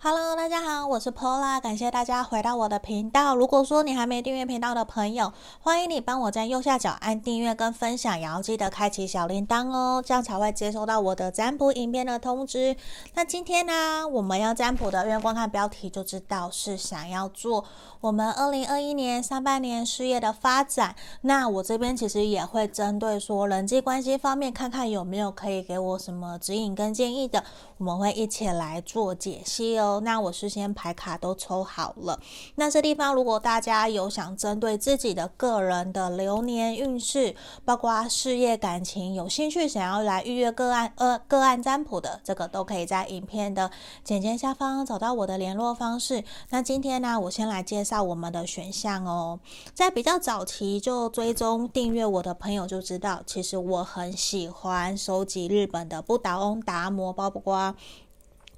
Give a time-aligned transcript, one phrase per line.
[0.00, 3.34] Hello，大家好，我是 Pola，感谢大家回到我的频道。
[3.34, 12.76] 如果说你还没订阅频道的朋友，欢迎你帮我在右下角按订阅跟分享，也要记得开启小铃铛哦，这样才会接收到我的占卜影片的通知。
[13.14, 17.64] 那今天呢，我们要占卜的，因为光看标题就知道是想要做
[18.00, 20.94] 我们二零二一年上半年事业的发展。
[21.22, 27.42] 那我这边其实也会针对说人际关系方面，看看有没有可以给我什么指引跟建议的，
[27.78, 29.87] 我们会一起来做解析哦。
[30.00, 32.20] 那我事先牌卡都抽好了。
[32.54, 37.34] 那这地方，如果大家有想针对自己的个人的流年运势，
[37.64, 43.70] 包括事业、感情，有兴趣想要来预约个案呃个案占卜的，这个都可以在影片的
[44.04, 46.22] 简介下方找到我的联络方式。
[46.50, 49.40] 那今天呢，我先来介绍我们的选项哦。
[49.74, 57.74] 在比较早期就追踪订阅我的朋友就知道，其实我很喜欢收集日本的不倒翁达摩包括。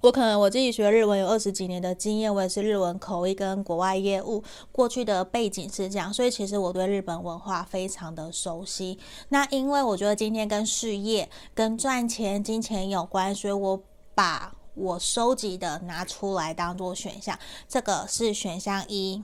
[0.03, 8.99] 我可能我自己学日文有二十几年的经验，我也是日文口译跟国外业务，过去的背景是这样，所以其实我对日本文化非常的熟悉。
[9.29, 13.83] 那因为我觉得今天跟事业、跟赚钱、金钱有关，所以我
[14.15, 17.39] 把我收集的拿出来当做选项。
[17.69, 19.23] 这个是选项一，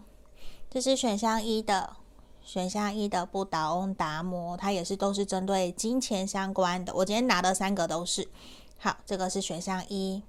[0.69, 1.97] 这是选项一的，
[2.43, 6.93] 选项一的不倒翁达摩，它也是都是针对金钱相关的。
[6.95, 8.29] 我今天拿的三个都是。
[8.79, 10.23] 好，这个是选项一。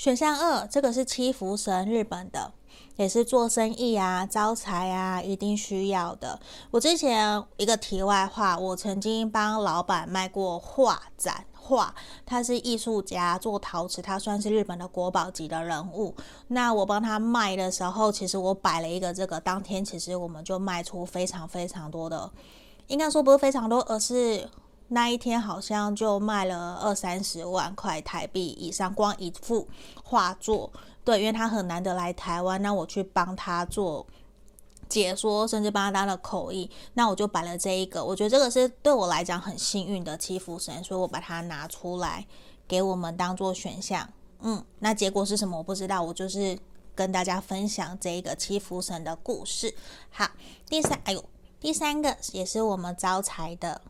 [0.00, 2.54] 选项二，这个是七福神，日本的，
[2.96, 6.40] 也是做生意啊、招财啊，一定需要的。
[6.70, 16.14] 我之前一个题外话，我曾经帮老板卖过画展画，他是艺术家，做陶瓷，他算是日本的国宝级的人物。
[16.48, 22.30] 那我帮他卖的时候，其实我摆了一个这个，当天其实我们就卖出非常非常多的，
[22.86, 24.48] 应该说不是非常多，而是。
[24.92, 29.68] 那一天好像就卖了二三十万块台币以上，光一幅
[30.02, 30.72] 画作。
[31.04, 34.04] 对，因为他很难得来台湾，那我去帮他做
[34.88, 38.04] 解说，甚至帮他当了口译，那我就摆了这一个。
[38.04, 42.26] 我觉得这个是对我来讲很幸运的七福神，所以我把它拿出来
[42.66, 44.08] 给我们当做选项。
[44.40, 46.58] 嗯，那结果是什么我不知道，我就是
[46.96, 49.72] 跟大家分享这一个七福神的故事。
[50.10, 50.28] 好，
[50.68, 51.24] 第三，哎呦，
[51.60, 53.80] 第三个也是我们招财的。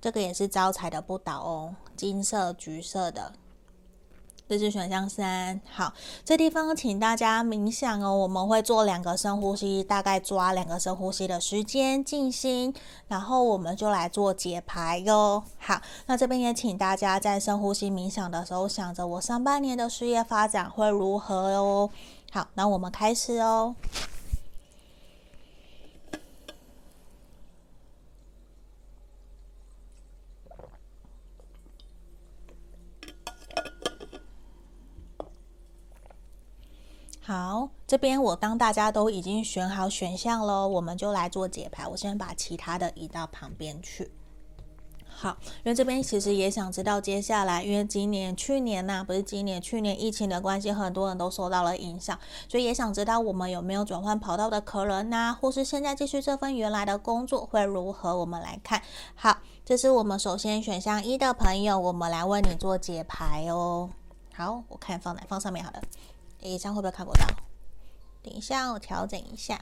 [0.00, 3.32] 这个也是招财的不倒翁，金色、橘色的，
[4.48, 5.60] 这是选项三。
[5.70, 5.92] 好，
[6.24, 8.16] 这地方请大家冥想哦。
[8.16, 12.74] 我们会做两个深呼吸，大概抓两个深呼吸的时间，静心，
[13.08, 15.44] 然后我们就来做解牌哟。
[15.58, 21.90] 好，那这边也请大家在深呼吸冥想的时候，想着我上半年的事业发展会如何哟。
[22.32, 23.74] 好，那我们开始哦。
[37.30, 41.86] 好，这边我当大家都已经选好选项了，我们就来做解牌。
[41.86, 44.10] 我先把其他的移到旁边去。
[45.06, 52.18] 好，因为这边其实也想知道接下来，因为今年、去年呐、不是今年，去年疫情的关系，很多人都受到了影响，
[52.48, 58.18] 所以也想知道我们有没有转换跑道的可能呐，或是现在继续这份原来的工作会如何？
[58.18, 58.82] 我们来看。
[59.14, 63.88] 好，这是我们首先选项一的朋友，我们来为你做解牌哦。
[64.34, 65.22] 好，我看放哪？
[65.28, 65.80] 放上面好了。
[66.42, 67.26] 诶，这样会不会看不到？
[68.22, 69.60] 等一下，我调整一下。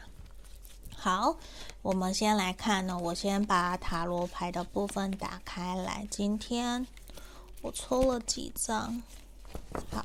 [0.96, 1.36] 好，
[1.82, 2.98] 我们先来看呢。
[2.98, 6.06] 我先把塔罗牌的部分打开来。
[6.10, 6.86] 今天
[7.62, 9.00] 我抽了几张。
[9.92, 10.04] 好，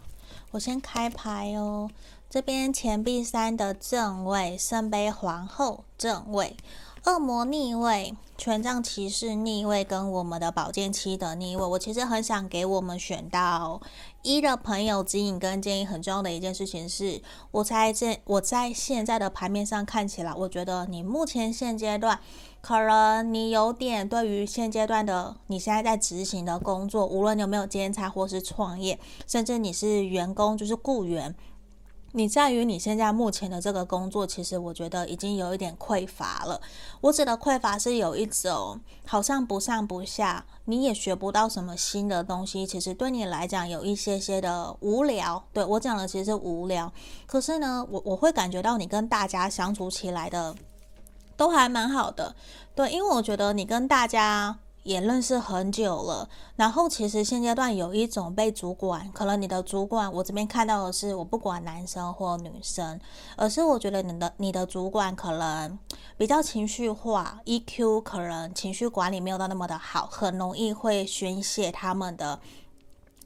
[0.52, 1.90] 我先开牌哦。
[2.30, 6.56] 这边钱币三的正位，圣杯皇后正位。
[7.06, 11.62] 恶魔逆位，权杖骑士逆位，跟我们的宝剑七的逆位。
[11.62, 13.82] 我其实很想给我们选到
[14.22, 15.86] 一的朋友指引跟建议。
[15.86, 17.22] 很重要的一件事情是，
[17.52, 22.18] 我在这我在现在的牌面上看起来，我觉得你目前现阶段，
[22.62, 28.98] 可能你有点对于现阶段的你现在在执行的工作，无论你有没有兼差或是创业，
[29.28, 31.36] 甚至你是员工，就是雇员。
[32.16, 36.62] 你在于你现在目前的这个工作，其实我觉得已经有一点匮乏了。
[37.02, 42.68] 我指的匮乏是有一种好像不上不下，你也学不到什么新的东西。
[42.68, 45.44] 其实对你来讲有一些些的无聊。
[45.52, 46.94] 对，我讲的其实是无聊。
[47.26, 50.56] 可是呢，我我会感觉到你跟大家相处起来的
[51.36, 52.36] 都还蛮好的。
[52.76, 54.60] 对，因为我觉得你跟大家。
[54.84, 63.00] 也认识很久了，然后其实现阶段有一种被主管，可能你的主管，我这边看到的是，我不管男生或女生，
[63.38, 65.80] 而是我觉得你的你的主管可能
[66.18, 72.40] 比较情绪化，EQ 可能情绪管理没有到那么的好，很容易会宣泄他们的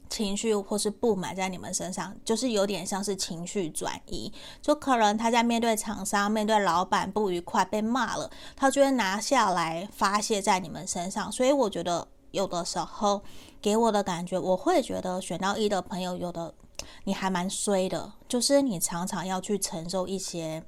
[0.08, 4.32] 情绪或是不满在你们身上，就是有点像是情绪转移。
[4.60, 11.30] 就可能他在面对厂商、面对老板不愉快被骂了，他就会拿下来发泄在你们身上。
[11.30, 13.22] 所以我觉得有的时候
[13.60, 16.54] 给我的感觉，我会觉得选到一的朋友，有的
[17.04, 20.62] 你还蛮衰的，就是你常常要去承受一些。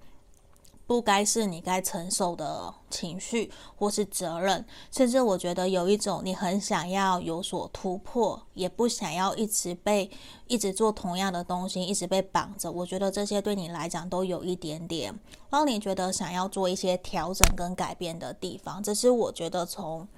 [0.91, 10.11] 不该是你该承受的情绪或是责任，甚至我觉得有一种你很想要有所突破，也不想要一直被
[10.49, 12.73] 一直做同样的东西，一直被绑着。
[12.73, 15.17] 我觉得这些对你来讲都有一点点
[15.49, 18.83] 让你觉得想要做一些调整跟改变的地方。
[18.83, 20.09] 这是我觉得从。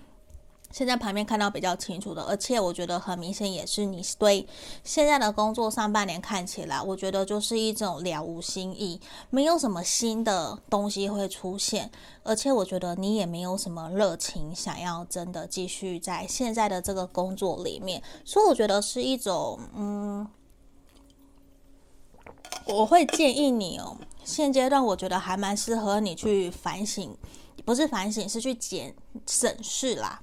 [0.72, 4.46] 现在盘面看到比较清楚的，而且我觉得很明显，也是你对
[4.82, 8.98] 现在的工作上半年看起来，我觉得就是一种了无新意，
[9.28, 11.90] 没有什么新的东西会出现，
[12.22, 20.26] 而且我觉得你也没有什么热情想要真的继续在现在的这个工作里面，所以我觉得是一种，嗯，
[22.64, 27.14] 我会建议你哦，现阶段我觉得还蛮适合你去反省，
[27.64, 28.94] 不是反省，是去检
[29.26, 30.22] 审视啦。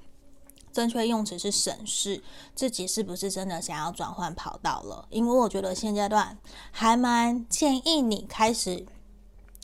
[0.71, 2.21] 正确用词是审视
[2.56, 6.38] 自己是不是真的想要转换跑道了，因为我觉得现阶段
[6.71, 8.86] 还蛮建议你开始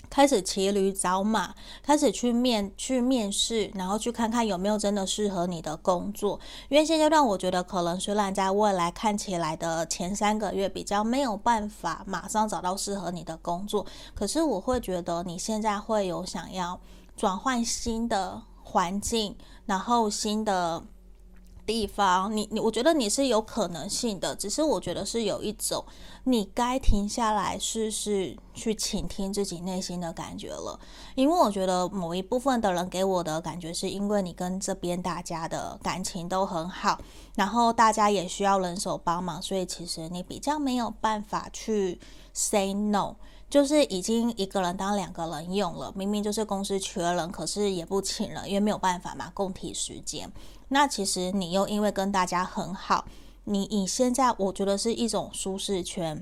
[0.10, 1.54] 开始骑驴找马，
[1.84, 6.40] 开始去面去面试，然后去看看有没有真的适合你的工作。
[6.70, 16.80] 因为现阶段我觉得可能虽然在未来看起来的前三个月比较没有办法马上找到适合你的工作，可是我会觉得你现在会有想要
[17.18, 19.36] 转换新的环境，
[19.66, 20.84] 然后新的。
[21.66, 25.84] 地方，你你，我觉得你是有可能性的，只是我觉得是有一种，
[26.26, 30.80] 你该停下来试试去倾听自己内心的感觉了。
[31.16, 37.00] 因为我觉得某一部分的人给我的感觉，是因为你跟这边大家的感情都很好，
[37.36, 42.00] 然后大家也需要人手帮忙，所以其实你比较没有办法去
[42.34, 43.16] say no。
[43.48, 50.30] 就是已经一个人当两个人用了，明明就是公司缺人，可是也不请了，因为没有办法嘛，共体时间。
[50.70, 53.06] 那其实你又因为跟大家很好，
[53.46, 56.22] 你你现在我觉得是一种舒适圈，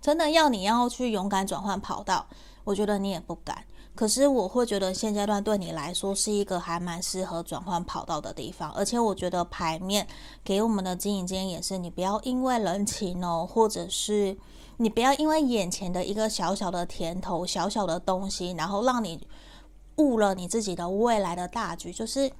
[0.00, 2.26] 真的要你要去勇敢转换跑道，
[2.64, 3.64] 我觉得你也不敢。
[3.94, 10.08] 可是我会觉得现阶段对你来说是一个还蛮适合转换跑道的地方，而且我觉得牌面
[10.42, 14.36] 给我们的经营经验也是，你不要因为人情哦，或者是。
[14.80, 19.26] 你不要因为眼前的一个小小的甜头、小小的东西，然后让你
[19.96, 21.92] 误了你自己的未来的大局。
[21.92, 22.30] 就是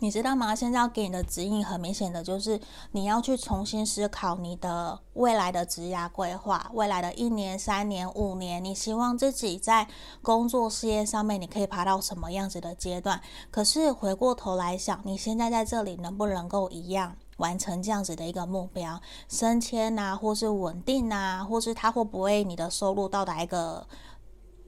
[0.00, 0.54] 你知道吗？
[0.54, 2.60] 现在要给你的指引很明显的就是
[2.92, 9.88] 你要去重新思考你的未来的职业规划，未来的一年、三年、五年，你希望自己在
[10.20, 13.22] 工作事业上面你可以爬到什么样子的阶段？
[13.50, 17.16] 可是回过头来想，你现在在这里能不能够一样？
[17.38, 23.86] 完成这样子的一个目标，升迁呐，或是稳定呐，或是他会不会你的收入到达一个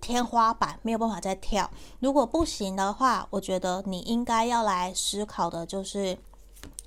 [0.01, 1.71] 天花板，没有办法再跳？
[2.01, 6.19] 如果不行的话，我觉得你应该要来思考的就是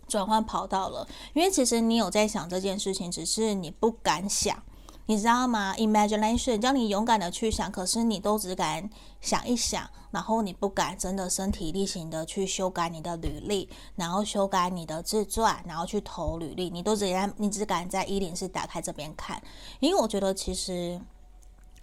[0.08, 4.62] 转换跑道了，因为其实你有在想这件事情，只是你不敢想。
[5.10, 8.88] 你知道吗？Imagination 叫你勇敢的去想，可是你都只敢
[9.20, 19.42] 想一想，然后你不敢真的身体力行的去修改你的履历，然后修改你的自传，然后去投履历，你都只敢，你只敢在一零四打开这边看，
[19.80, 21.02] 因为我觉得其实。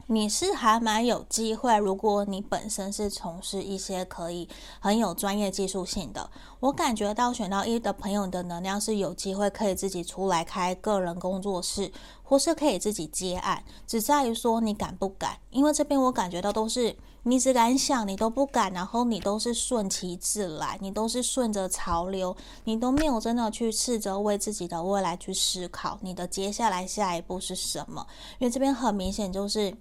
[0.09, 11.91] 你是还蛮有机会，如果你本身是从事一些可以很有专业技术性的，我感觉到选到一的朋友的能量是有机会可以自己出来开个人工作室，
[12.23, 15.39] 或是可以自己接案，只在于说你敢不敢。
[15.51, 28.07] 因为这边我感觉到都是你只敢想，你都不敢，然后你都是顺其自然，你都是顺着潮流，你都没有真的去试着为自己的未来去思考，你的接下来下一步是什么？
[28.39, 29.77] 因为这边很明显就是。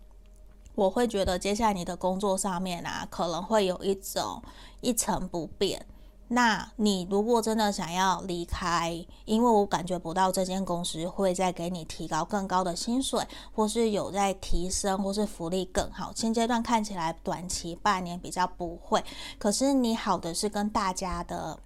[0.76, 4.42] 我会觉得接下来你的工作上面啊，可能会有一种
[4.82, 5.86] 一成不变。
[6.28, 16.12] 那你如果真的想要离开，因为我感觉不到这间公司会再给你提高更高的薪水，或是有在提升，或是福利更好。
[16.16, 19.06] 现阶段看起来短期半年比较不会，
[19.38, 21.60] 可是你好的是跟大家的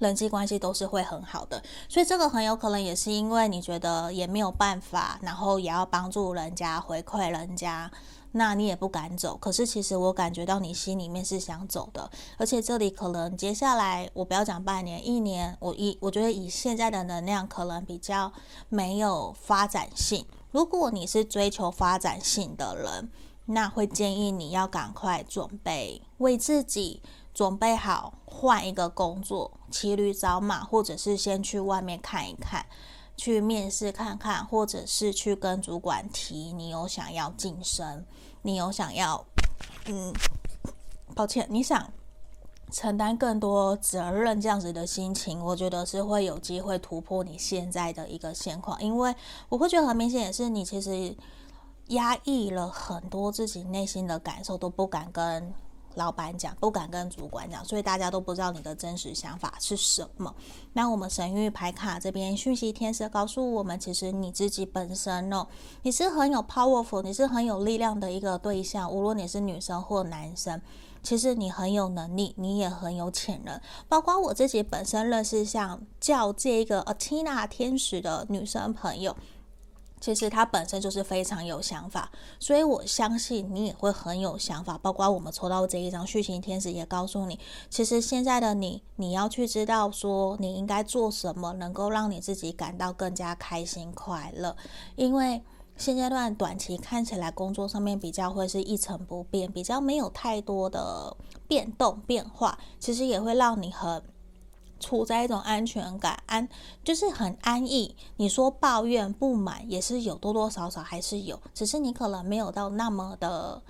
[0.00, 7.88] 人际关系都是会很好的，所以这个很有可能也是因为你觉得也没有办法，然后也要帮助人家回馈人家。
[8.38, 18.30] 那你也不敢走，可是其实我感觉到你心里面是想走的，而且这里可能接下来我不要讲半年、一年，我以我觉得以现在的能量可能比较
[18.68, 20.26] 没有发展性。
[20.50, 23.10] 如果你是追求发展性的人，
[23.46, 27.02] 那会建议你要赶快准备为自己
[27.32, 32.66] 准备好换一个工作，骑驴找马，或者是先去外面看一看。
[33.18, 38.04] 去面试看看，或者是去跟主管提你有想要晋升，
[38.46, 39.26] 你有想要，
[39.86, 40.14] 嗯，
[41.16, 41.92] 抱歉，你想
[42.70, 49.12] 承担更多责任这样子的心情，我觉得是会有机会突破你现在的一个现况，因为
[49.48, 51.16] 我会觉得很明显，也是你其实
[51.88, 55.52] 压抑了很多自己内心的感受，都不敢跟。
[55.96, 60.34] 老板讲，不敢跟主管讲，所以大家都不知道你的真实想法是什么。
[60.74, 65.46] 那我们神域牌卡这边讯息天使告诉我们，其实你自己本身哦，
[65.82, 68.90] 你是很有 powerful，你是很有力量的一个对象。
[68.90, 70.60] 无论你是女生或男生，
[71.02, 73.60] 其实你很有能力，你也很有潜能。
[73.88, 79.16] 包括我自己本身认识像叫这个 Athena 天使的女生朋友。
[80.00, 84.78] 其实他本身就是非常有想法，所以我相信你也会很有想法。
[84.78, 87.38] 包括我们抽到这一张续行天使也告诉你，
[87.70, 94.56] 其实现在的你，你要去知道说你应该做什么，能够让你自己感到更加开心快乐。
[94.94, 95.42] 因为
[95.76, 101.16] 现阶段短期看起来工作上面比较会是一成不变，比较没有太多的
[101.48, 104.02] 变动变化，其实也会让你很。
[104.78, 106.48] 处在一种安全感，安
[106.84, 107.96] 就是很安逸。
[108.16, 113.62] 你说抱怨不满也是有，多多少少还是有，只是你可能没有到那么的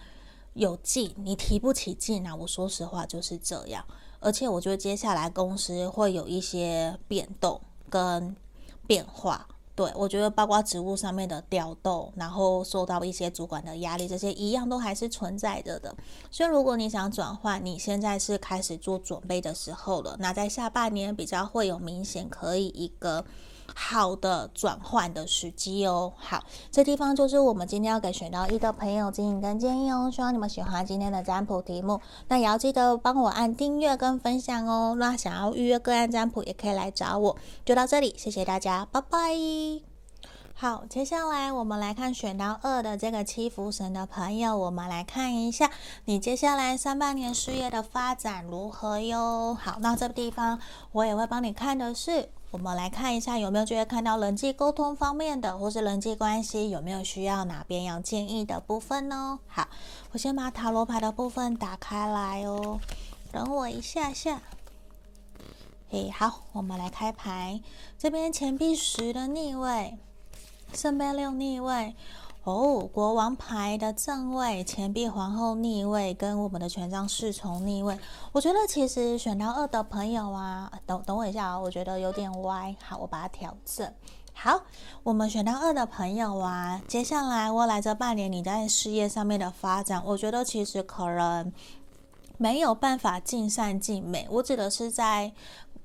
[0.54, 2.34] 有劲，你提不起劲啊。
[2.34, 3.84] 我说实话就是这样，
[4.20, 8.34] 而且我觉得接下来公司会有一些变动跟
[8.86, 9.48] 变化。
[9.76, 15.94] 对，我觉得包括职务上面的调动，然后受到一些主管的压力，这些一样都还是存在着的。
[16.30, 20.16] 所以，如果你想转换，你现在是开始做准备的时候了。
[20.18, 23.24] 那在下半年比较会有明显可以一个。
[23.74, 34.94] 好的转换的时机哦，好，这地方就是我们今天要给选到一的朋友指引跟建议哦，希望你们喜欢今天的占卜题目，那也要记得帮我按订阅跟分享哦。
[34.98, 37.36] 那想要预约个案占卜也可以来找我。
[37.64, 39.18] 就到这里，谢谢大家，拜拜。
[40.54, 45.70] 好，接下来我们来看选到二的这个七福神的朋友，我们来看一下
[46.06, 49.54] 你接下来上半年事业的发展如何哟。
[49.60, 50.58] 好，那这个地方
[50.92, 52.30] 我也会帮你看的是。
[52.52, 59.40] 我们来看一下有没有觉得看到人际沟通方面的，或是人际关系有没有需要哪边要建议的部分呢？
[59.46, 59.68] 好，
[60.12, 62.80] 我先把塔罗牌的部分打开来哦，
[63.30, 64.40] 等我一下下。
[65.90, 67.60] 嘿，好，我们来开牌，
[67.98, 69.98] 这边钱币十的逆位，
[70.72, 71.94] 圣杯六逆位。
[72.46, 77.98] 哦，国王牌的正位，钱币皇后逆位，跟我们的权杖侍从逆位。
[78.30, 82.72] 我觉得其实选到二的朋友啊，等等我一下啊，我觉得有点歪。
[82.80, 83.92] 好，我把它调整。
[84.32, 84.62] 好，
[85.02, 91.52] 我们选到二的朋友啊，接下来我来这半年你在事业上面的发展，我觉得其实可能
[92.38, 94.24] 没有办法尽善尽美。
[94.30, 95.32] 我指的是在。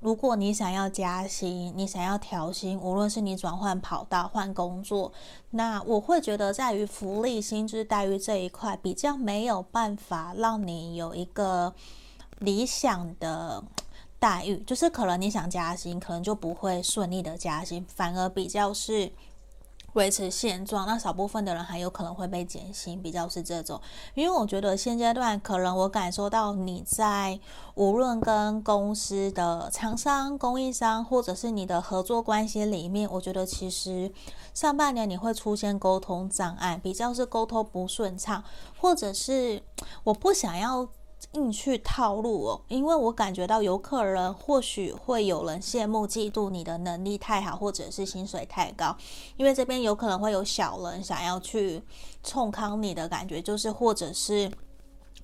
[0.02, 5.12] 如果你想要加薪，你想要调薪，无论是你转换跑道、换工作，
[5.50, 11.72] 那我会觉得在于福利、薪资待遇这一块比较没有办法让你有一个
[12.40, 13.62] 理想的
[14.18, 19.12] 待遇，就是可能你想加薪，可能就不会顺利的加薪，反而比较是。
[19.94, 23.80] 维持现状，那少部分的人还有可能会被减薪，比较是这种。
[24.14, 27.38] 因为我觉得现阶段可能我感受到你在
[27.74, 34.12] 无论跟公司的厂商、供应商，或者是你的合作关系里面，我觉得其实
[34.54, 38.42] 上半年你会出现沟通障碍，比较是沟通不顺畅，
[38.78, 39.62] 或者是
[40.04, 40.88] 我不想要。
[41.32, 48.96] 硬去套路哦，因为我感觉到有可能，或许会有人羡慕、嫉妒你的能力太好，或者是薪水太高，
[49.36, 51.82] 因为这边有可能会有小人想要去
[52.22, 54.50] 冲康你的感觉，就是或者是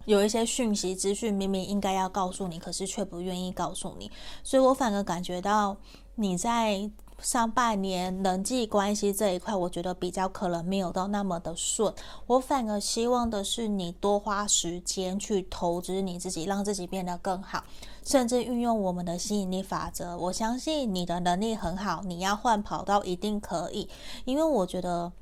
[0.07, 4.11] 有一些讯息资讯明明应该要告诉你，可是却不愿意告诉你，
[4.43, 5.77] 所以我反而感觉到
[6.15, 6.91] 你在。
[7.21, 11.93] 上半年人际关系这一块，我觉得比较可能没有到那么的顺。
[12.27, 17.65] 我反而希望的是你多花时间去投资你自己，让自己变得更好，
[18.05, 20.17] 甚至运用我们的吸引力法则。
[20.17, 23.89] 我相信你的能力很好，你要换跑道一定可以。
[24.25, 25.13] 因为我觉得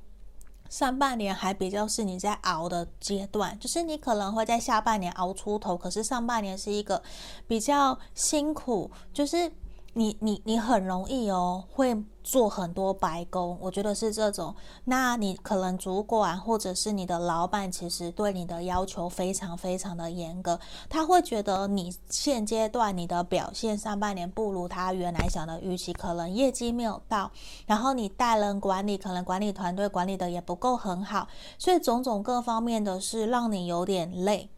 [0.68, 7.02] 上半年还比较是你在熬的阶段，就是你可能会在下半年熬出头，可是上半年是一个
[7.46, 9.50] 比较辛苦，就是。
[9.98, 14.54] 你你你很容易哦，会做很多白工，我觉得是这种。
[14.84, 20.60] 那你可能主管或者是你的老板，其实对你的要求非常非常的严格，
[20.90, 27.30] 他会觉得你现阶段你的表现上半年不如他原来想的预期，可能业绩没有到，
[27.64, 31.26] 然后你带人管理，可能管理团队管理的也不够很好，
[31.56, 34.50] 所以种种各方面的事让你有点累。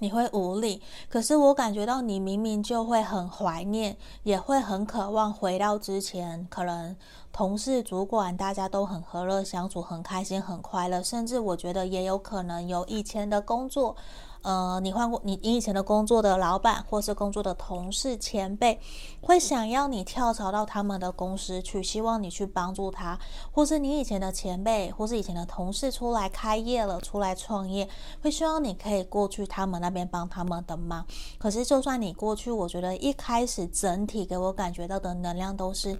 [0.00, 6.96] 你会无力，可是我感觉到你明明就会很怀念，也会很渴望回到之前，可能
[7.32, 13.96] 同事、主管大家都很和乐相处，很开心、很快乐，甚至我觉得也有可能有以前的工作。
[14.42, 18.80] 呃，你换过你你以前的工作的老板，或是工作的同事前辈，
[19.20, 23.18] 会想要你跳槽到他们的公司去，希望你去帮助他，
[23.52, 27.88] 或是你以前的前辈，或是以前的同事出来开业了，出来创业，
[28.22, 31.04] 会希望你可以过去他们那边帮他们的忙。
[31.38, 35.98] 可是就算你过去，我觉得一开始整体给我感觉到的能量都是。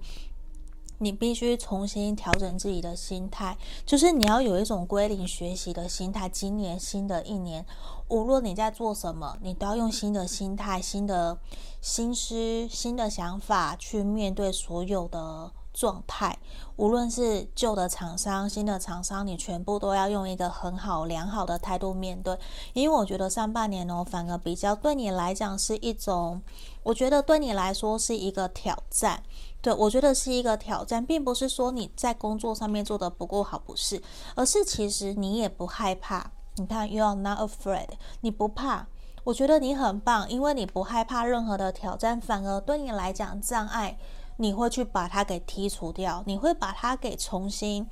[0.99, 6.29] 你必须重新调整自己的心态，就是你要有一种归零学习的心态。
[6.29, 7.65] 今年新的一年，
[8.09, 11.37] 无论你在做什么，你都要用新的心态、新的
[11.81, 16.37] 心思、新的想法去面对所有的状态。
[16.75, 22.37] 无论是旧的厂商、新的厂商，你全部都要用一个很好、良好的态度面对。
[22.73, 26.41] 因为我觉得上半年哦，反而比较对你来讲是一种，
[26.83, 29.23] 我觉得对你来说是一个挑战。
[29.61, 34.01] 对，我觉得是一个挑战，并不是说你在工作上面做的不够好，不是，
[34.35, 36.31] 而是其实你也不害怕。
[36.55, 37.89] 你看，You are not afraid，
[38.21, 38.87] 你不怕。
[39.25, 43.97] 我觉得你很棒，因为你不害怕任何的挑战，反而对你来讲障碍，
[44.37, 47.85] 你会去把它给剔除掉，你会把它给重新。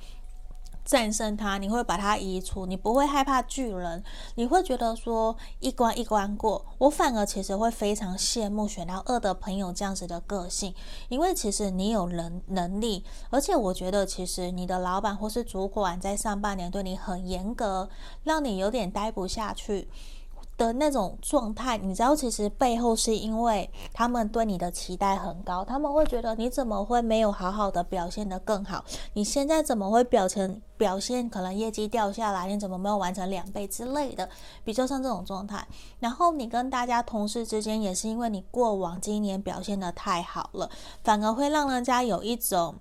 [0.88, 4.02] 战胜它，你会把它移除，你不会害怕巨人，
[4.36, 6.64] 你会觉得说一关一关过。
[6.78, 10.74] 我反而其实会非常羡慕选到二的朋友这样子的个性，
[11.10, 17.90] 因为其实你有能能力，而且我觉得其实你的老板或是主管在上半年对你很严格，
[18.24, 19.90] 让你有点待不下去。
[20.58, 28.84] 的那种状态，你知道，其实背后是因为他们对你的期待很高，他们会觉得你怎么会没有好好的表现得更好？
[29.14, 32.48] 你现在怎么会表成表现可能业绩掉下来？
[32.48, 34.28] 你怎么没有完成两倍之类的？
[34.64, 35.64] 比较像这种状态。
[36.00, 40.68] 然后你跟大家同事之间也是因为你过往今年表现得太好了，
[41.04, 42.74] 反而会让人家有一种。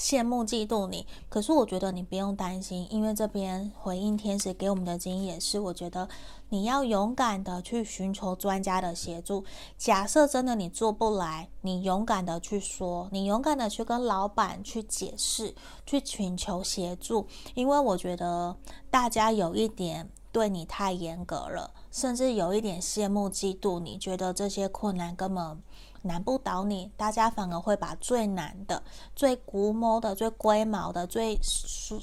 [0.00, 6.08] 羡慕嫉妒你，可是我觉得你不用担心，因为这边回应天使给我们的建议也是，我觉得
[6.48, 9.44] 你要勇敢的去寻求专家的协助。
[9.76, 18.56] 假设真的你做不来，你勇敢的去说，你勇敢的去跟老板去解释，去寻求协助，因为我觉得
[18.90, 25.62] 大家有一点对你太严格了，甚至有一点羡慕嫉妒你，觉得这些困难根本。
[26.02, 28.82] 难不倒你，大家反而会把最难的、
[29.14, 31.38] 最龟毛的、最龟毛的、最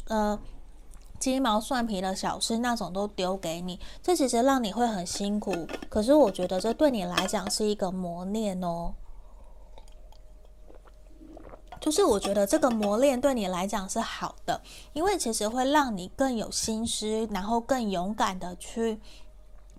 [0.07, 0.39] 呃
[1.19, 3.79] 鸡毛蒜皮的小事那种都丢给你。
[4.03, 8.93] 这其实让你会很辛苦，可是我觉得这对你来讲是一个磨练哦。
[11.79, 14.61] 就是我觉得这个磨练对你来讲是好的，
[14.93, 18.99] 因为其实会让你更有心思，然后更勇敢的去。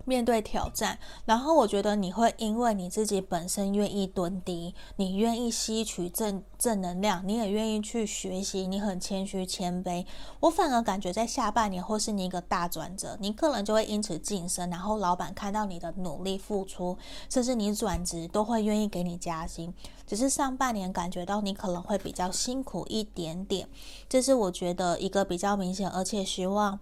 [0.05, 10.05] 面对挑战，然后我觉得你会因为你自己本身愿意蹲低，你愿意吸取正正能量，你也愿意去学习，你很谦虚谦卑。
[10.39, 16.97] 我反而感觉在下半年或是你一个大转折，你可能就会因此晋升，然后老板看到你的努力付出，
[17.29, 19.73] 甚至你转职都会愿意给你加薪。
[20.05, 23.69] 只是上半年感觉到你可能会比较辛苦一点点，
[24.07, 26.79] 这是我觉得一个比较明显，而且希望。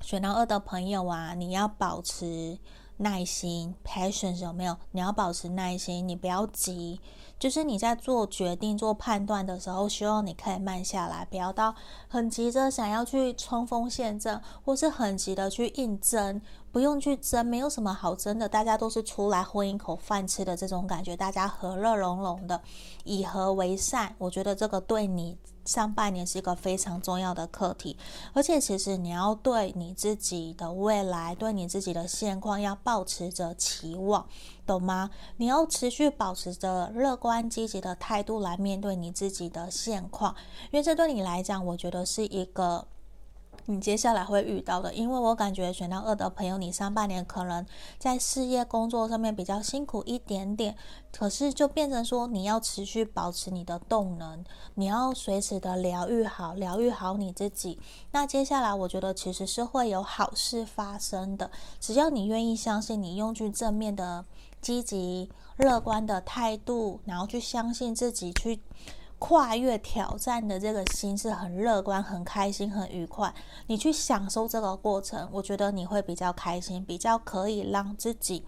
[0.00, 2.58] 选到二的朋友啊，你要保持
[2.98, 4.76] 耐心，patience 有没有？
[4.92, 7.00] 你要保持耐心，你不要急。
[7.38, 11.74] 就是你在做决定、做判断的时候，希望你可以慢下来，不要到
[12.06, 16.42] 很急着想要去冲锋陷阵，或是很急的去应征。
[16.70, 22.60] 不用去争，没有什么好争的，大家都是出来混一口饭吃的这种感觉，大家和乐融融的，
[23.04, 24.14] 以和为善。
[24.18, 25.38] 我觉得这个对你
[25.70, 27.96] 上半年是一个非常重要的课题，
[28.32, 34.26] 而且其实你要对你自己的未来，对你自己的现况要保持着期望，
[34.66, 35.10] 懂吗？
[35.36, 40.34] 你要持续保持着乐观积极的态度来面对你自己的现况，
[40.72, 42.84] 因为这对你来讲，我觉得是一个。
[43.66, 47.64] 你接下来会遇到的，因为我感觉选到二的朋友，你上半年可能
[47.98, 50.76] 在事业工作上面比较辛苦一点点，
[51.12, 54.44] 可是就变成说你要持续保持你的动能，
[54.74, 57.78] 你要随时的疗愈好，疗愈好你自己。
[58.10, 64.24] 那接下来我觉得其实是会有好事发生的，只要你愿意相信，你用去正面的、
[64.60, 68.60] 积极、乐观的态度，然后去相信自己去。
[69.20, 73.32] 跨越挑战的这个心是很乐观、很开心、很愉快。
[73.66, 78.44] 你去享受这个过程，我觉得你会比较开心，比较可以让自己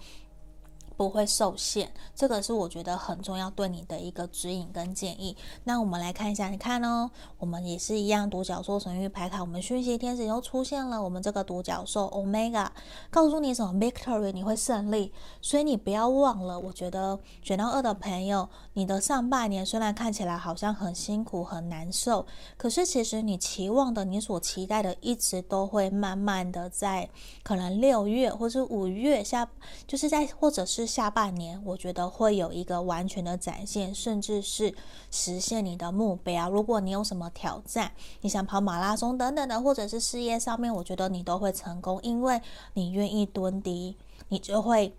[1.03, 5.37] 不会受限，这个是我觉得很重要对你的一个指引跟建议。
[5.65, 12.69] 那我们来看一下，你看哦，我们也是一样，独角兽神諭牌卡，我们讯息天使又出现了，我们这个独角兽 Omega
[13.11, 15.13] 告诉你什么？Victory，你会胜利。
[15.41, 22.25] 所以你不要忘了，我觉得选到二的朋友，你的上半年虽然看起来好像很辛苦很难受，
[22.57, 27.11] 可是其实你期望的、你所期待的，一直都会慢慢的在
[27.43, 29.49] 可能六月或者五月下，
[29.89, 30.92] 就是在或者是。
[30.93, 34.75] 下半年，我觉得会有一个完全的展现，甚至是
[35.11, 36.51] 实现你的目标。
[36.51, 42.39] 如果你有什么挑战，你想跑马拉松等等的，或者是事业上面，我觉得你都会成功，因为
[42.75, 43.97] 你愿意蹲低，
[44.29, 44.95] 你就会。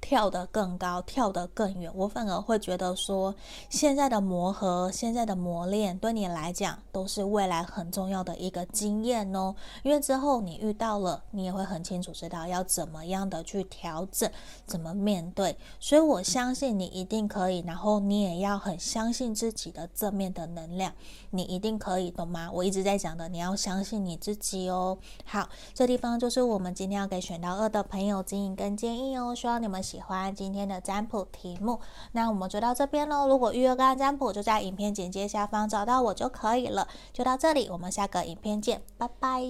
[0.00, 3.34] 跳得更高，跳得更远，我反而会觉得说，
[3.68, 9.54] 现在的磨合，现在的磨练，对你来讲都是未来很重要的一个经验哦。
[9.82, 14.28] 因为之后你遇到了，你也会很清楚知道要怎么样的去调整，
[14.64, 15.56] 怎么面对。
[15.78, 20.92] 所以我相信你一定可以，然后你也要很相信自己的正面的能量，
[21.30, 22.50] 你一定可以，懂吗？
[22.50, 24.96] 我一直在讲的，你要相信你自己哦。
[25.24, 29.80] 好，这地方就是我们今天要给选到二的朋友指引跟建议哦，希望你们。
[29.90, 31.80] 喜欢今天的占卜题目，
[32.12, 33.26] 那我们就到这边喽。
[33.26, 36.86] 如果预约个案占卜，就在影片简介下方找到我就可以了。
[37.12, 39.42] 就到这里，我们下个影片见，拜拜。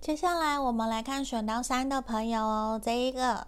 [0.00, 3.46] 接下来我们来看选到三的朋友哦，这一个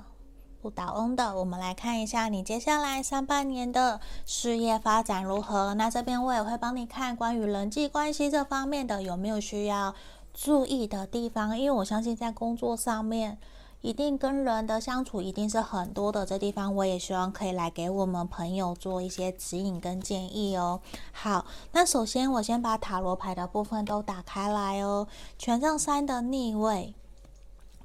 [0.62, 5.74] 不倒翁的，我们来看一下你接下来上半年的事业发展如何。
[5.74, 9.96] 那这边我也会帮你看关于人际关系这方面的有没有需要
[10.32, 13.36] 注意的地方，因为我相信在工作上面。
[13.84, 20.80] 一定跟人的相处一定是很多的，这地方我也希望可以来给我们朋友做一些指引跟建议哦。
[21.12, 25.06] 好，那首先我先把塔罗牌的部分都打开来哦。
[25.38, 26.94] 权杖三的逆位，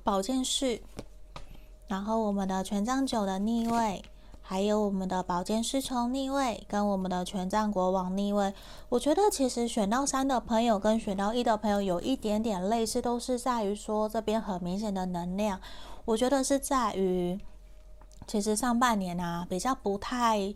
[0.01, 0.79] 宝剑四，
[1.89, 4.01] 然后我们的权杖九的逆位。
[4.41, 8.51] 还有我们的宝剑侍从逆位，跟我们的权杖国王逆位，
[8.89, 15.61] 我觉得其实选到三的朋友跟选到一的朋友有一点点类似，都是在于说这边很明显的能量，
[16.09, 17.39] 我觉得是在于，
[18.25, 20.55] 其实上半年啊比较不太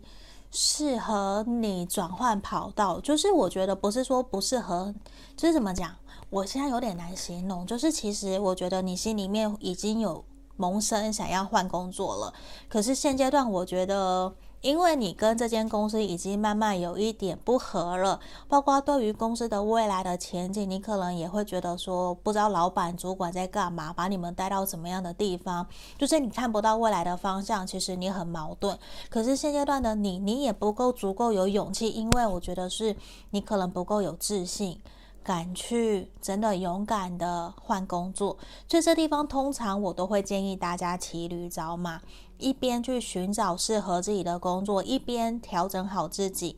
[0.50, 4.92] 适合你转换跑道，就是我觉得不是说不适合，
[5.36, 5.94] 就是怎么讲，
[6.28, 10.24] 我现在有点难形容，就是其实我觉得你心里面已经有。
[10.56, 12.32] 萌生想要换工作了，
[12.68, 14.32] 可是现阶段我觉得，
[14.64, 25.66] 因为你跟这间公司已经慢慢有一点不合了，包括对于公司的未来的前景，你可能也会觉得说，不知道老板主管在干嘛，把你们带到什么样的地方，
[25.98, 28.78] 就是你看不到未来的方向，其实你很矛盾。
[29.10, 32.96] 可是现阶段的你，你也不够足够有勇气，因为我觉得是
[33.32, 34.80] 你可能不够有自信。
[35.22, 38.36] 敢去真的勇敢的换工作，
[38.68, 41.98] 所以这地方通常我都会建议大家骑驴找马，
[42.44, 46.56] 一边去寻找适合自己的工作，一边调整好自己。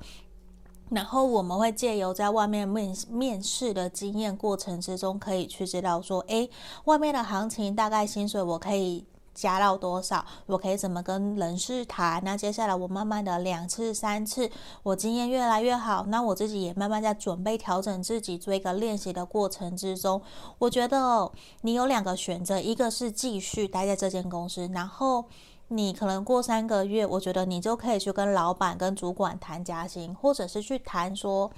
[0.90, 6.50] 然后我们会借由在外面面面试的经验过程之中，可以去知道说，诶，
[6.84, 9.06] 外面的行情大概薪水我可以。
[9.36, 10.24] 加到多少？
[10.46, 12.22] 我可以怎么跟人事谈？
[12.24, 14.50] 那接下来我慢慢的两次、三次，
[14.82, 20.22] 我经验越来越好，那我自己也慢慢在准备调整自己，做一个练习的过程之中。
[20.56, 25.26] 我觉得你有两个选择，一个是继续待在这间公司，然后
[25.68, 31.50] 你可能过三个月，我觉得你就可以去跟老板、跟主管谈加薪，或者是去谈说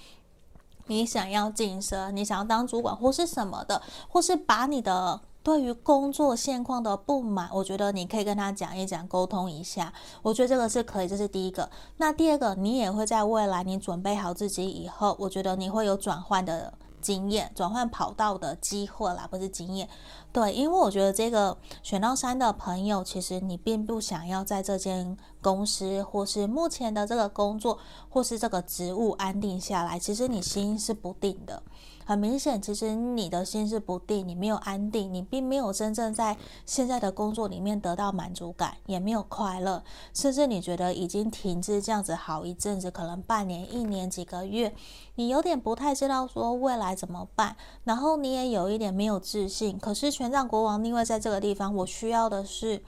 [0.86, 5.20] 你想要晋升，你想要当主管或是什么的，或是把你的。
[5.40, 9.90] 对于工作现况的不满，我觉得你可以跟他讲一讲，沟通一下。
[10.20, 11.70] 我觉得这个是可以，这是第一个。
[11.96, 16.74] 那第二个，你也会在未来，你准备好自己以后，我觉得你会有转换的
[17.08, 19.88] 经验，转换跑道的机会啦，不是经验。
[20.30, 27.78] 对，因为我觉得这个选到三的朋友，其实你并不想要在这间公司，或是目前的这个工作，
[28.10, 31.62] 或是这个职务安定下来，其实你心是不定的。
[32.08, 44.74] 很明显，其实你的心是不定，你没有安定，你并没有真正在现在的工作里面得到满足感，也没有快乐，甚至你觉得已经停滞这样子好一阵子，可能半年、一年、几个月，
[45.16, 49.78] 你有点不太知道说未来怎么办，然后你也有一点没有自信。
[49.78, 52.82] 可是权杖国王逆位在这个地方，我需要的是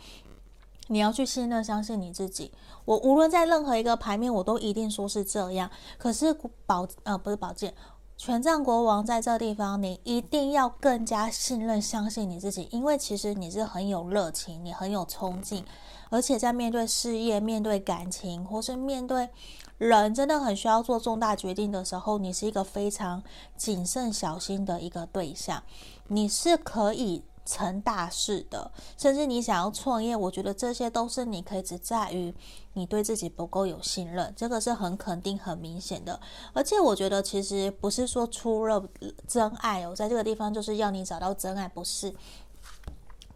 [0.86, 2.52] 你要去信任、相信你自己。
[2.86, 5.70] 我无论在任何一个牌面，我都一定说是这样。
[5.98, 7.74] 可是宝呃不是宝剑。
[8.22, 15.64] 权杖国王在这地方，你一定要更加信任、相信你自己，因为其实你是很有热情，你很有冲劲，
[16.10, 19.30] 而且在面对事业、面对感情，或是面对
[19.78, 23.22] 人，真的很需要做重大决定的时候，你是一个非常
[23.56, 25.62] 谨慎、小心的一个对象。
[26.08, 32.34] 你是可以成大事的，甚至你想要创业，我觉得这些都是你可以只在于
[32.74, 36.20] 你对自己不够有信任，这个是很肯定、很明显的。
[36.52, 38.82] 而且我觉得其实不是说出了
[39.26, 42.14] 真爱哦，在这个地方就是要你找到真爱，不是。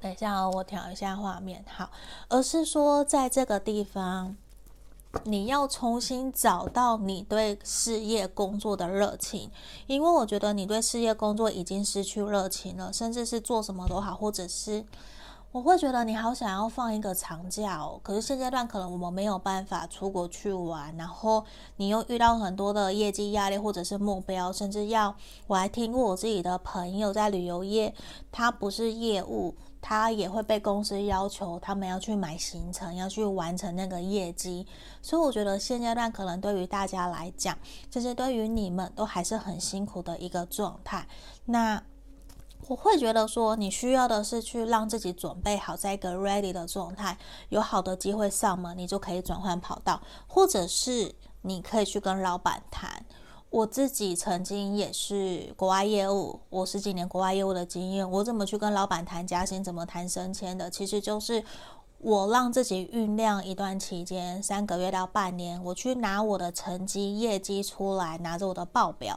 [0.01, 1.91] 等一下哦，我调一下画面，好，
[2.29, 4.37] 而是说在这个地方。
[5.23, 9.51] 你要重新找到你对事业工作的热情，
[9.87, 14.85] 因为我觉得你对事业工作已经失去热情了，甚至是做什么都好，或者是
[15.53, 17.99] 我会觉得你好想要放一个长假哦。
[18.03, 21.45] 可是现阶段可能我们没有办法出国去玩，然后
[21.77, 25.15] 你又遇到很多的业绩压力或者是目标，甚至要
[25.47, 27.95] 我还听过我自己的朋友在旅游业，
[28.31, 29.55] 他不是业务。
[29.87, 34.67] 他也会被公司要求，他们要去买行程，要去完成那个业绩。
[35.03, 37.55] 所以我觉得现阶段可能对于大家来讲，
[37.91, 41.07] 其实对于你们都还是很辛苦的一个状态。
[41.45, 41.83] 那
[42.67, 47.19] 我会觉得说，你需要的是去让自己准备好，在一个 ready 的状态，
[47.51, 53.05] 有好的机会上门，你就可以转换跑道，或者是你可以去跟老板谈。
[53.55, 61.45] 我自己曾经也是国外业务，我十几年国外业务的经验，我怎么去跟老板谈加薪，怎么谈升迁的，其实就是
[61.99, 69.17] 我让自己酝酿一段期间，三个月到半年，我去拿我的成绩业绩出来，拿着我的报表，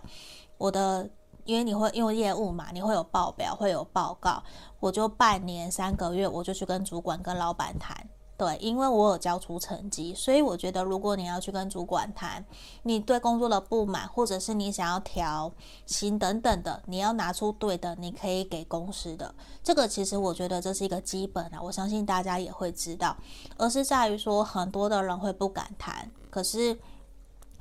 [0.59, 1.09] 我的，
[1.45, 4.43] 因为你会因为业务嘛，你会有报表，会有报告，
[4.79, 8.07] 我就半年三个月，我就去跟主管跟老板谈。
[8.37, 12.45] 对，因为我有交出成绩，所以我觉得，如果你要去跟主管谈，
[12.83, 15.51] 你对工作的不满，或者是你想要调
[15.87, 19.33] 薪等等的，你要拿出对的，你可以给公司的。
[19.63, 23.17] 这个其实我觉得这是一个基本啊，我相信大家也会知道，
[23.57, 26.77] 而是在于说很多的人会不敢谈，可是。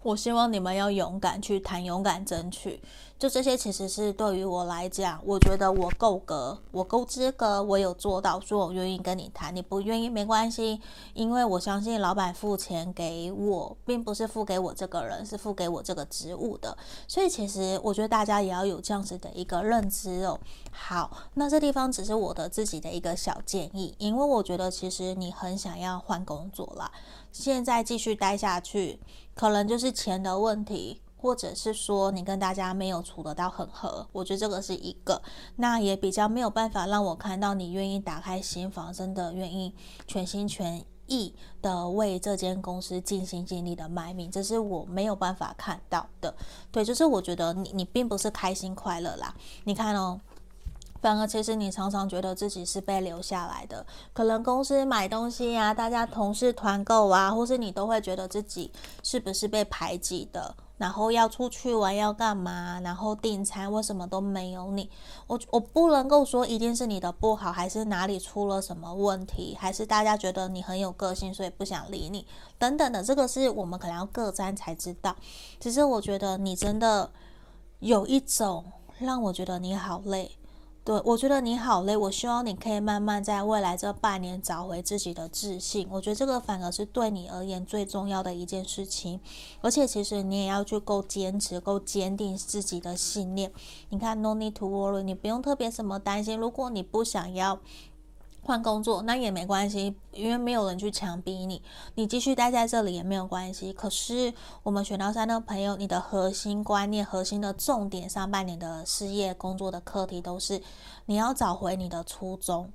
[0.07, 2.81] 我希望你们要勇敢去谈，勇敢争取。
[3.19, 9.57] 就这些，其实是对于我来讲，我觉得我够格，我够资格，我有做到，说我愿意跟你谈。
[9.57, 10.81] 你不愿意没关系，
[11.15, 16.77] 因为我相信老板付钱给我，并不是付给我这个人，是付给我这个职务的。
[17.09, 20.39] 所以，其实我觉得大家也要有这样子的一个认知哦。
[20.71, 26.93] 好，那这地方只是我的自己的一个小建议，因为我觉得其实你很想要换工作啦。
[27.43, 28.99] 现在继续待下去，
[29.35, 35.21] 可能就是钱的问题，或者是说你跟大家没有处得到很合，我觉得这个是一个，
[35.57, 39.75] 那也比较没有办法让我看到你愿意打开心房，真的愿意
[40.07, 46.35] 全心全意的为这间公司尽心尽力的卖命，这是我没有办法看到的。
[46.73, 50.21] 对，就是我觉得你你并不是开心快乐啦，你看哦。
[51.07, 58.73] 反而，其实你常常觉得自己是被留下来的，可能公司买东西呀、大家同事团购啊，或是你都会觉得自己
[59.05, 64.91] 是不是被排挤的，然后要出去玩要干嘛，然后订餐为什么都没有你？
[65.29, 72.27] 我我不能够说一定是你的不好，还是哪里出了什么问题，还是大家觉得你很有个性，所以不想理你
[72.59, 75.15] 等等的，这个是我们可能要各占才知道。
[75.61, 77.09] 其实我觉得你真的
[77.79, 78.65] 有一种
[78.99, 80.33] 让我觉得你好累。
[80.87, 81.97] 对，我觉得你好累。
[81.97, 85.89] 我希望你可以慢慢在未来这半年找回自己的自信。
[85.91, 89.19] 我觉得这个反而是对你而言最重要的一件事情。
[89.63, 93.51] 而且，其实你也要去够坚持、够坚定自己的信念。
[93.89, 96.39] 你看，No need to worry，你不用特别什么担心。
[96.39, 97.59] 如果你不想要。
[98.47, 101.61] 换工作那也没关系，因为没有人去强逼你，
[101.97, 103.73] 你继续待在这里也没有关系。
[103.73, 104.33] 可是
[104.63, 110.63] 我们选到三的朋友，你的核心观念、核心的重点，上半年的事业工作的课题都是
[111.07, 112.73] 你要找回你的初衷，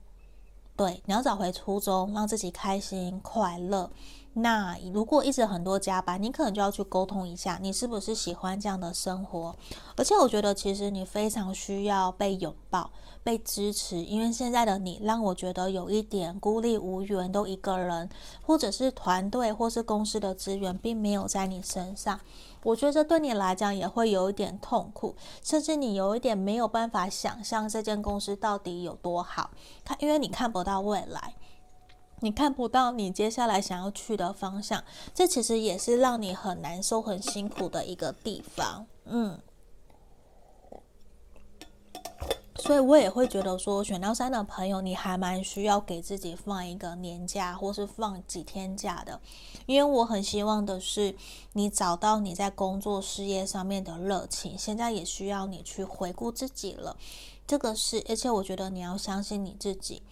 [0.76, 3.90] 对，你要找回初衷，让自己开心快乐。
[4.34, 9.54] 那如果一直很多加班，你可能就要去沟通一下，你是不是喜欢这样的生活？
[9.98, 12.90] 而且我觉得，其实你非常需要被拥抱、
[13.26, 18.10] 被支持，因为现在的你让我觉得有一点孤立无援，都一个人，
[18.42, 22.18] 或者是团队或是公司的资源并没有在你身上。
[22.64, 25.14] 我觉得这对你来讲也会有一点痛苦，
[25.44, 29.50] 甚至你有一点没有办法想象这间公司到底有多好，
[29.84, 31.34] 看，因为你看不到未来。
[32.22, 38.86] 你看不到你接下来想要去的方向，这其实也是让你很难受、很辛苦的一个地方。
[39.06, 39.40] 嗯，
[42.58, 49.20] 所以我也会觉得说，选到三的朋友，你还蛮需要给自己放一个年假，或是放几天假的，
[49.66, 51.16] 因为我很希望的是
[51.54, 54.56] 你找到你在工作事业上面的热情。
[54.56, 56.96] 现在也需要你去回顾自己了，
[57.48, 60.04] 这个是，而且我觉得你要相信你自己。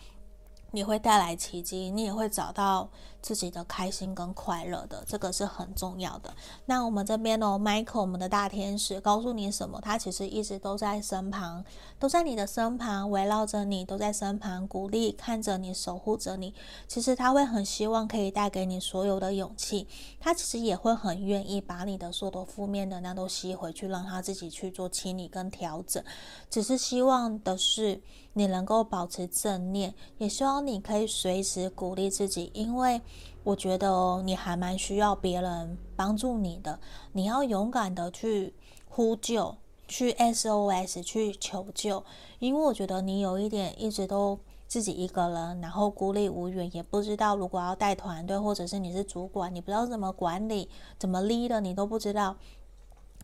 [0.71, 2.89] 你会带来奇迹，你也会找到
[3.21, 6.33] 自己的开心跟快乐的，这个是很重要的。
[6.65, 9.79] 那我们这边哦，Michael，我们的大天使告诉你什么？
[9.81, 11.63] 他其实一直都在身旁，
[11.97, 16.53] 都在你的身旁，围绕着你，都在身旁鼓励，看着你，守护着你。
[16.87, 19.87] 其实他会很希望可以带给你所有的勇气，
[20.19, 26.03] 他其实也会很愿意把你的所有负面能量都吸回去，让他自己去做清理跟调整。
[26.49, 28.01] 只是希望的是
[28.33, 30.65] 你能够保持正念，也希望。
[30.65, 33.01] 你可以随时鼓励自己，因为
[33.43, 36.79] 我觉得哦，你还蛮需要别人帮助你的。
[37.13, 38.53] 你要勇敢的去
[38.87, 39.55] 呼救，
[39.87, 42.03] 去 SOS，去求救。
[42.39, 52.35] 因为我觉得你有一点一直都自己一个人，然后孤立无援，也不知道如果要带团队，或者是你是主管，你不知道怎么管理，怎么 lead 的，你都不知道。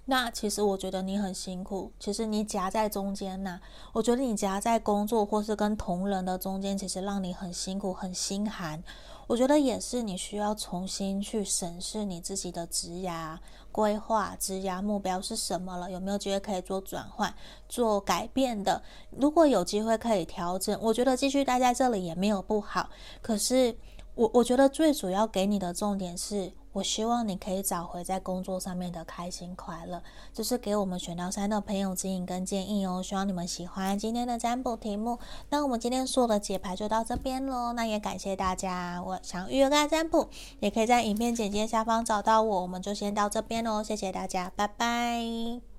[0.08, 3.60] 那其实我觉得你很辛苦，其实你夹在中间呐、
[3.92, 8.84] 我觉得你夹在工作或是跟同仁的中间，其实让你很辛苦、很心寒。
[9.26, 13.36] 我觉得也是你需要重新去审视你自己的职涯
[13.72, 17.34] 规划、职涯目标是什么了，有没有机会可以做转换、
[17.68, 18.84] 做改变的？
[19.10, 22.92] 如果有机会可以调整，我觉得继续待在这里也没有不好。
[23.24, 23.76] 可是
[24.14, 26.54] 我我觉得最主要给你的重点是。
[26.76, 33.02] 我希望你可以找回在工作上面的开心快乐，这是给我们选到三的朋友指引跟建议哦。
[33.02, 35.18] 希望你们喜欢今天的占卜题目。
[35.50, 37.72] 那我们今天所有的解牌就到这边喽。
[37.72, 39.02] 那也感谢大家。
[39.02, 40.28] 我想预约个占卜，
[40.60, 42.62] 也可以在影片简介下方找到我。
[42.64, 45.75] 我们就先到这边喽，谢谢大家，拜拜。